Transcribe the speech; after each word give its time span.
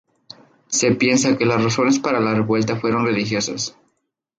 Se 0.67 0.95
piensa 0.95 1.37
que 1.37 1.45
las 1.45 1.63
razones 1.63 1.99
para 1.99 2.19
la 2.19 2.33
revuelta 2.33 2.75
fueron 2.75 3.05
religiosas. 3.05 3.77